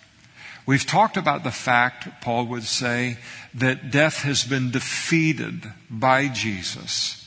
[0.67, 3.19] we've talked about the fact, Paul would say,
[3.55, 7.24] that death has been defeated by Jesus.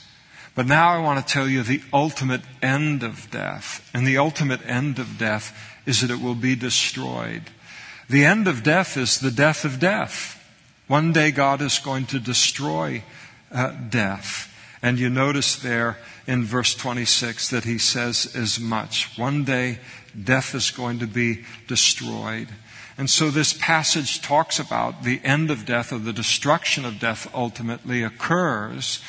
[0.57, 3.87] But now I want to tell you the ultimate end of death.
[3.93, 7.43] And the ultimate end of death is that it will be destroyed.
[8.09, 10.43] The end of death is the death of death.
[10.87, 13.03] One day God is going to destroy
[13.51, 14.51] uh, death.
[14.81, 19.15] And you notice there in verse 26 that he says as much.
[19.15, 19.77] One day,
[20.19, 22.47] death is going to be destroyed.
[22.97, 27.29] And so this passage talks about the end of death or the destruction of death
[27.31, 29.03] ultimately occurs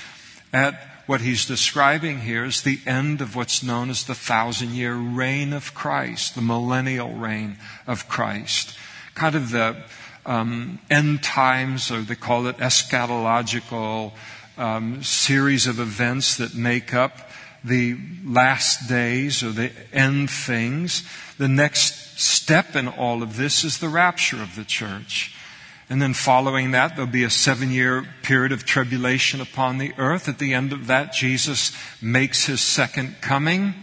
[0.52, 4.94] at what he's describing here is the end of what's known as the thousand year
[4.94, 7.56] reign of Christ, the millennial reign
[7.86, 8.76] of Christ.
[9.14, 9.84] Kind of the
[10.26, 14.12] um, end times, or they call it eschatological
[14.58, 17.30] um, series of events that make up
[17.64, 21.08] the last days or the end things.
[21.38, 25.34] The next step in all of this is the rapture of the church.
[25.90, 30.28] And then following that, there'll be a seven year period of tribulation upon the earth.
[30.28, 31.72] At the end of that, Jesus
[32.02, 33.74] makes his second coming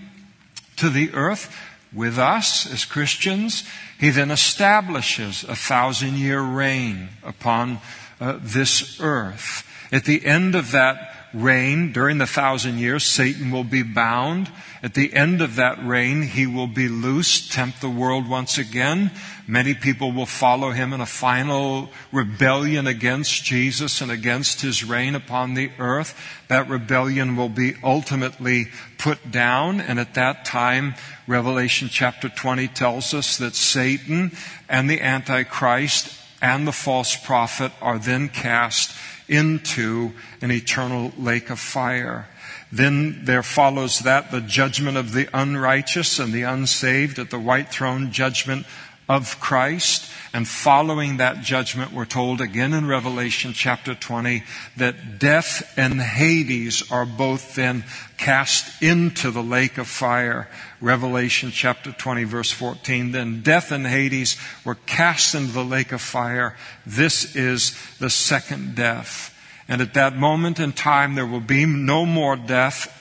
[0.75, 1.55] to the earth
[1.91, 3.63] with us as Christians.
[3.99, 7.79] He then establishes a thousand year reign upon
[8.19, 9.67] uh, this earth.
[9.91, 14.49] At the end of that reign, during the thousand years, Satan will be bound.
[14.85, 19.09] At the end of that reign, he will be loosed, tempt the world once again.
[19.47, 25.15] Many people will follow him in a final rebellion against Jesus and against his reign
[25.15, 26.15] upon the earth.
[26.49, 28.67] That rebellion will be ultimately
[28.99, 30.93] put down, and at that time,
[31.25, 34.33] Revelation chapter 20 tells us that Satan
[34.69, 38.95] and the Antichrist and the false prophet are then cast
[39.27, 42.27] into an eternal lake of fire.
[42.75, 47.69] Then there follows that the judgment of the unrighteous and the unsaved at the white
[47.69, 48.65] throne judgment
[49.07, 50.11] of Christ.
[50.33, 54.43] And following that judgment, we're told again in Revelation chapter 20
[54.75, 57.85] that death and Hades are both then
[58.17, 60.49] cast into the lake of fire.
[60.81, 63.13] Revelation chapter 20 verse 14.
[63.13, 66.57] Then death and Hades were cast into the lake of fire.
[66.85, 69.31] This is the second death.
[69.67, 72.91] And at that moment in time, there will be no more death.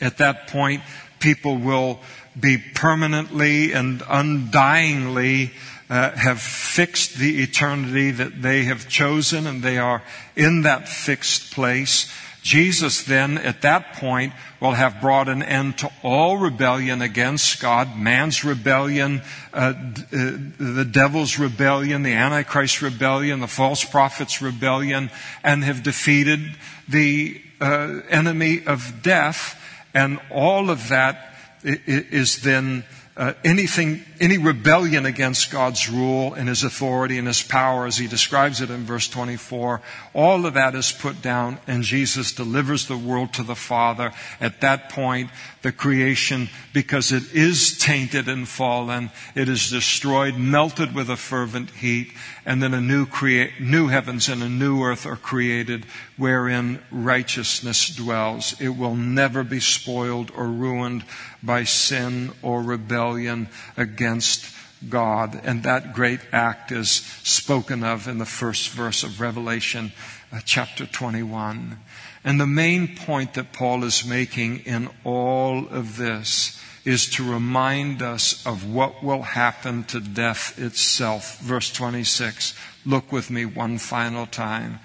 [0.00, 0.82] At that point,
[1.20, 2.00] people will
[2.38, 5.50] be permanently and undyingly
[5.90, 10.02] uh, have fixed the eternity that they have chosen and they are
[10.34, 12.12] in that fixed place.
[12.44, 17.96] Jesus then, at that point, will have brought an end to all rebellion against God,
[17.96, 19.22] man's rebellion,
[19.54, 25.10] uh, uh, the devil's rebellion, the Antichrist rebellion, the false prophet's rebellion,
[25.42, 26.40] and have defeated
[26.86, 29.58] the uh, enemy of death.
[29.94, 32.84] And all of that is then
[33.16, 38.08] uh, anything, any rebellion against God's rule and His authority and His power, as He
[38.08, 39.80] describes it in verse 24,
[40.14, 44.12] all of that is put down, and Jesus delivers the world to the Father.
[44.40, 45.30] At that point,
[45.62, 51.70] the creation, because it is tainted and fallen, it is destroyed, melted with a fervent
[51.70, 52.12] heat,
[52.46, 55.86] and then a new, crea- new heavens and a new earth are created
[56.16, 58.60] wherein righteousness dwells.
[58.60, 61.04] It will never be spoiled or ruined
[61.42, 64.54] by sin or rebellion against
[64.88, 65.40] God.
[65.44, 66.90] And that great act is
[67.22, 69.92] spoken of in the first verse of Revelation
[70.32, 71.78] uh, chapter 21.
[72.24, 78.02] And the main point that Paul is making in all of this is to remind
[78.02, 81.38] us of what will happen to death itself.
[81.40, 82.54] Verse 26.
[82.84, 84.80] Look with me one final time.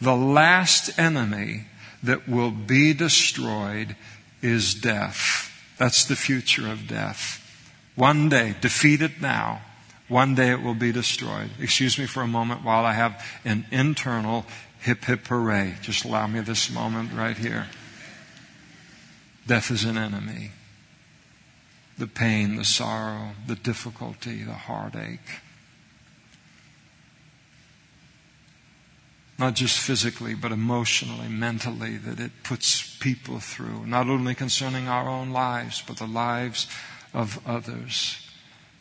[0.00, 1.66] The last enemy
[2.02, 3.96] that will be destroyed
[4.40, 5.50] is death.
[5.78, 7.38] That's the future of death.
[7.94, 9.60] One day, defeat it now,
[10.08, 11.50] one day it will be destroyed.
[11.60, 14.46] Excuse me for a moment while I have an internal
[14.80, 15.74] hip hip hooray.
[15.82, 17.68] Just allow me this moment right here.
[19.46, 20.50] Death is an enemy
[22.02, 25.20] the pain, the sorrow, the difficulty, the heartache.
[29.38, 35.08] Not just physically, but emotionally, mentally, that it puts people through, not only concerning our
[35.08, 36.66] own lives, but the lives
[37.14, 38.28] of others.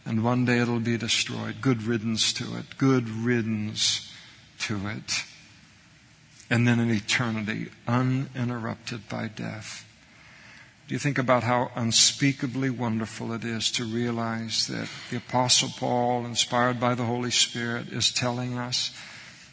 [0.04, 1.62] And one day it'll be destroyed.
[1.62, 2.76] Good riddance to it.
[2.80, 4.12] Good riddance
[4.62, 5.26] to it.
[6.50, 9.86] And then an eternity uninterrupted by death.
[10.92, 16.26] Do you think about how unspeakably wonderful it is to realize that the Apostle Paul,
[16.26, 18.94] inspired by the Holy Spirit, is telling us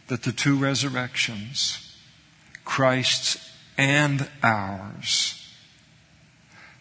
[0.09, 1.97] that the two resurrections,
[2.64, 5.49] Christ's and ours,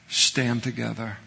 [0.07, 1.19] stand together.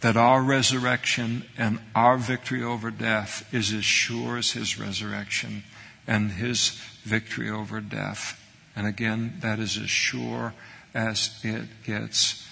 [0.00, 5.62] That our resurrection and our victory over death is as sure as his resurrection
[6.08, 6.70] and his
[7.04, 8.36] victory over death.
[8.74, 10.54] And again, that is as sure
[10.96, 12.44] as it gets.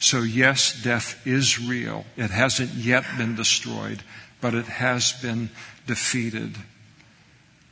[0.00, 2.04] So, yes, death is real.
[2.16, 4.02] It hasn't yet been destroyed,
[4.40, 5.50] but it has been
[5.86, 6.56] defeated.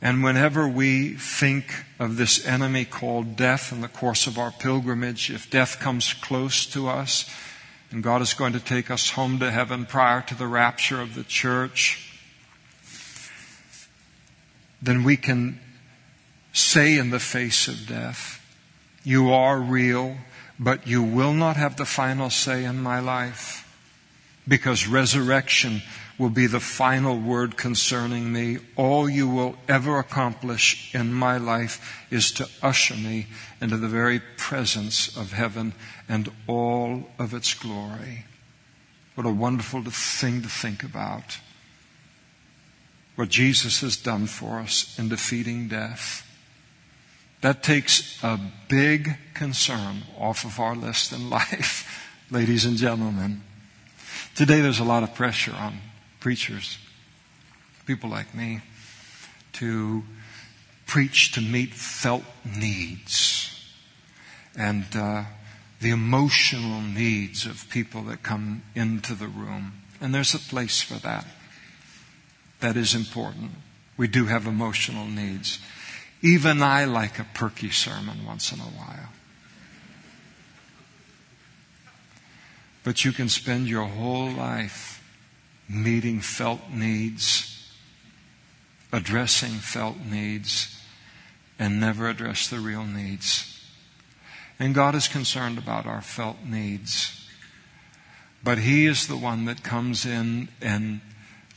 [0.01, 5.29] And whenever we think of this enemy called death in the course of our pilgrimage,
[5.29, 7.29] if death comes close to us
[7.89, 11.15] and God is going to take us home to heaven prior to the rapture of
[11.15, 12.11] the church,
[14.81, 15.59] then we can
[16.51, 18.42] say in the face of death,
[19.03, 20.17] You are real,
[20.59, 23.59] but you will not have the final say in my life
[24.47, 25.81] because resurrection
[26.17, 28.57] will be the final word concerning me.
[28.75, 33.27] All you will ever accomplish in my life is to usher me
[33.59, 35.73] into the very presence of heaven
[36.07, 38.25] and all of its glory.
[39.15, 41.39] What a wonderful thing to think about.
[43.15, 46.22] What Jesus has done for us in defeating death.
[47.43, 48.39] That takes a
[48.69, 53.41] big concern off of our list in life, ladies and gentlemen.
[54.33, 55.79] Today there's a lot of pressure on
[56.21, 56.77] preachers,
[57.85, 58.61] people like me,
[59.53, 60.03] to
[60.85, 63.73] preach to meet felt needs
[64.55, 65.23] and uh,
[65.81, 69.73] the emotional needs of people that come into the room.
[69.99, 71.27] And there's a place for that.
[72.61, 73.51] That is important.
[73.97, 75.59] We do have emotional needs.
[76.23, 79.09] Even I like a perky sermon once in a while.
[82.85, 85.03] But you can spend your whole life
[85.67, 87.69] meeting felt needs,
[88.91, 90.81] addressing felt needs,
[91.59, 93.61] and never address the real needs.
[94.59, 97.27] And God is concerned about our felt needs.
[98.43, 101.01] But He is the one that comes in and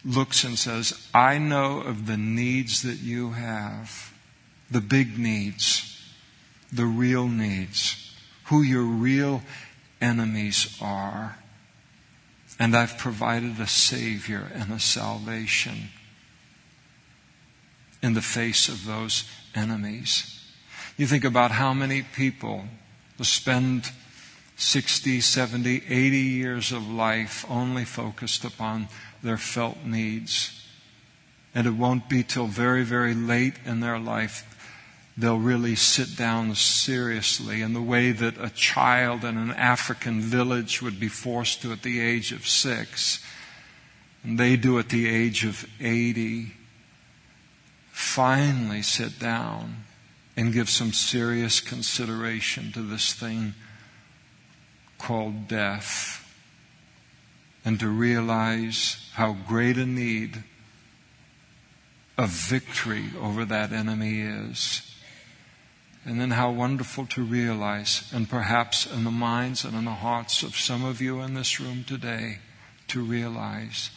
[0.04, 4.12] looks and says, I know of the needs that you have,
[4.70, 6.02] the big needs,
[6.72, 8.14] the real needs,
[8.44, 9.42] who your real
[10.00, 11.38] enemies are.
[12.58, 15.90] And I've provided a Savior and a salvation
[18.02, 20.32] in the face of those enemies.
[20.96, 22.64] You think about how many people
[23.18, 23.90] will spend
[24.56, 28.88] 60, 70, 80 years of life only focused upon
[29.22, 30.66] their felt needs.
[31.54, 34.55] And it won't be till very, very late in their life
[35.16, 40.82] they'll really sit down seriously in the way that a child in an African village
[40.82, 43.24] would be forced to at the age of six.
[44.22, 46.52] And they do at the age of 80.
[47.90, 49.84] Finally sit down
[50.36, 53.54] and give some serious consideration to this thing
[54.98, 56.22] called death.
[57.64, 60.44] And to realize how great a need
[62.18, 64.85] of victory over that enemy is.
[66.06, 70.44] And then how wonderful to realize, and perhaps in the minds and in the hearts
[70.44, 72.38] of some of you in this room today,
[72.86, 73.90] to realize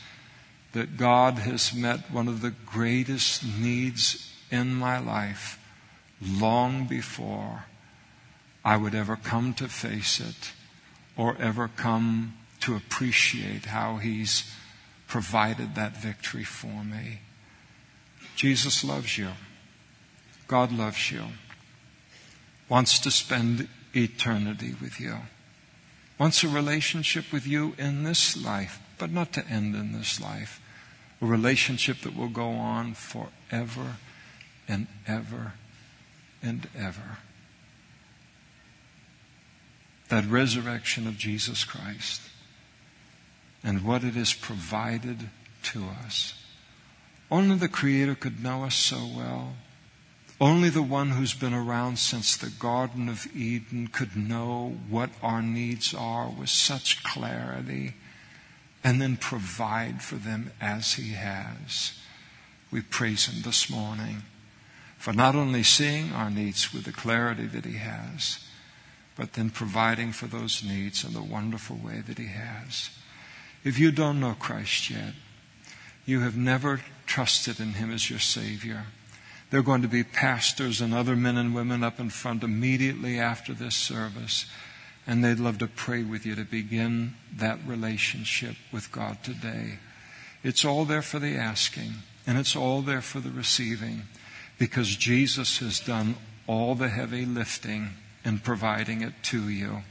[0.74, 5.64] that God has met one of the greatest needs in my life
[6.20, 7.66] long before
[8.66, 10.54] I would ever come to face it
[11.16, 14.52] or ever come to appreciate how He's
[15.08, 17.20] provided that victory for me.
[18.36, 19.30] Jesus loves you.
[20.48, 21.26] God loves you
[22.70, 25.18] wants to spend eternity with you,
[26.20, 30.62] wants a relationship with you in this life, but not to end in this life.
[31.22, 33.98] A relationship that will go on forever
[34.68, 35.54] and ever
[36.42, 37.18] and ever.
[40.10, 42.22] That resurrection of Jesus Christ
[43.64, 45.30] and what it has provided
[45.64, 46.34] to us.
[47.30, 49.54] Only the Creator could know us so well.
[50.42, 55.42] Only the one who's been around since the Garden of Eden could know what our
[55.42, 57.96] needs are with such clarity
[58.82, 62.00] and then provide for them as He has.
[62.72, 64.24] We praise Him this morning
[64.98, 68.40] for not only seeing our needs with the clarity that He has,
[69.18, 72.92] but then providing for those needs in the wonderful way that He has.
[73.66, 75.16] If you don't know Christ yet,
[76.06, 78.86] you have never trusted in Him as your Savior.
[79.50, 83.20] There are going to be pastors and other men and women up in front immediately
[83.20, 84.46] after this service,
[85.08, 89.80] and they'd love to pray with you to begin that relationship with God today.
[90.44, 91.94] It's all there for the asking,
[92.28, 94.04] and it's all there for the receiving,
[94.60, 97.90] because Jesus has done all the heavy lifting
[98.24, 99.82] in providing it to you.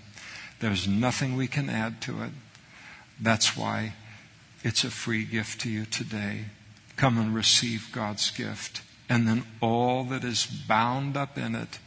[0.61, 2.30] There's nothing we can add to it.
[3.20, 3.94] That's why
[4.62, 6.44] it's a free gift to you today.
[6.96, 11.78] Come and receive God's gift and then all that is bound up in it,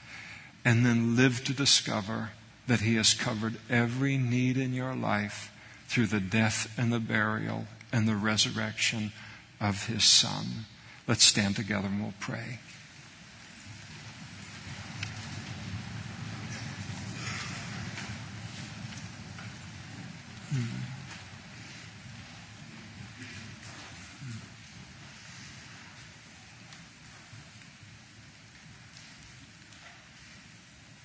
[0.66, 2.32] and then live to discover
[2.68, 5.52] that He has covered every need in your life
[5.88, 9.12] through the death and the burial and the resurrection
[9.60, 10.66] of His Son.
[11.08, 12.60] Let's stand together and we'll pray.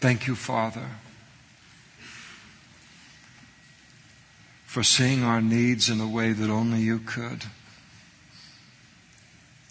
[0.07, 0.89] Thank you, Father,
[4.65, 7.47] for seeing our needs in a way that only you could.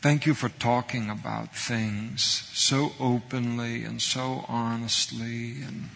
[0.01, 2.21] Thank you for talking about things
[2.53, 5.87] so openly and so honestly and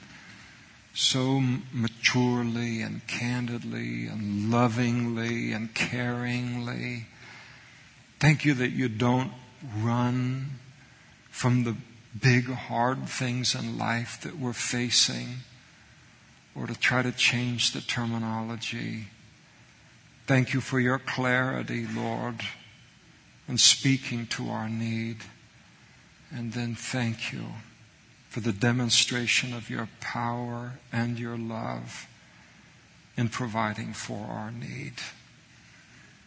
[0.94, 1.42] so
[1.74, 7.08] maturely and candidly and lovingly and caringly.
[8.22, 9.34] Thank you that you don't
[9.82, 10.60] run
[11.30, 11.76] from the
[12.18, 15.39] big, hard things in life that we're facing
[16.55, 19.07] or to try to change the terminology.
[20.26, 22.41] Thank you for your clarity, Lord,
[23.47, 25.18] in speaking to our need.
[26.32, 27.45] And then thank you
[28.30, 32.07] for the demonstration of your power and your love
[33.18, 34.93] in providing for our need.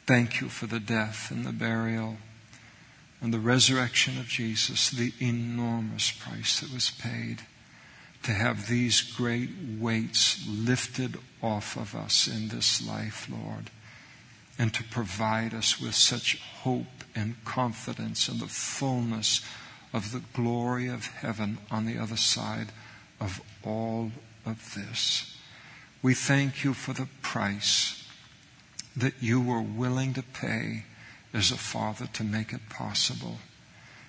[0.06, 2.16] Thank you for the death and the burial
[3.22, 7.42] and the resurrection of Jesus, the enormous price that was paid
[8.24, 13.70] to have these great weights lifted off of us in this life, Lord,
[14.58, 19.40] and to provide us with such hope and confidence in the fullness
[19.92, 22.72] of the glory of heaven on the other side
[23.20, 24.10] of all
[24.44, 25.36] of this.
[26.02, 28.04] We thank you for the price
[28.96, 30.84] that you were willing to pay
[31.32, 33.38] as a father to make it possible.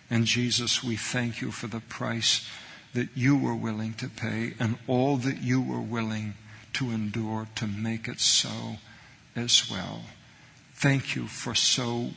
[0.09, 2.47] And Jesus, we thank you for the price
[2.93, 6.36] that you were willing to pay and all that you were willing
[6.74, 8.78] to endure to make it so
[9.36, 10.01] as well.
[10.76, 12.11] Thank you for so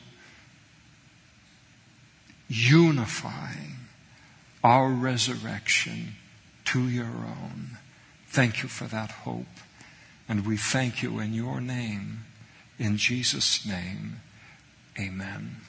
[2.49, 3.77] unifying
[4.63, 6.17] our resurrection
[6.67, 7.79] to your own.
[8.29, 9.47] Thank you for that hope.
[10.29, 12.25] And we thank you in your name,
[12.79, 14.21] in Jesus' name.
[14.99, 15.67] Amen.